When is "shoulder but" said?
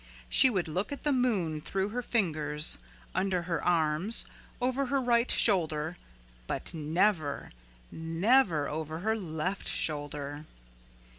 5.29-6.73